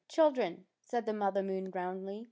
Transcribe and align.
Children!" 0.07 0.65
said 0.89 1.05
the 1.05 1.13
Mother 1.13 1.43
Moon, 1.43 1.69
roundly. 1.69 2.19